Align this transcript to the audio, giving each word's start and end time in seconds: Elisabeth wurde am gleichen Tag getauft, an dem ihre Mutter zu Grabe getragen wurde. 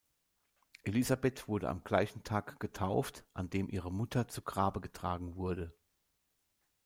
Elisabeth 0.81 1.47
wurde 1.47 1.69
am 1.69 1.83
gleichen 1.83 2.23
Tag 2.23 2.59
getauft, 2.59 3.23
an 3.35 3.51
dem 3.51 3.69
ihre 3.69 3.91
Mutter 3.93 4.27
zu 4.27 4.41
Grabe 4.41 4.81
getragen 4.81 5.35
wurde. 5.35 5.75